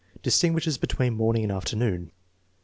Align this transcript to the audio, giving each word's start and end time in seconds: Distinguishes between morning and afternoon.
Distinguishes 0.23 0.79
between 0.79 1.13
morning 1.13 1.43
and 1.43 1.51
afternoon. 1.51 2.11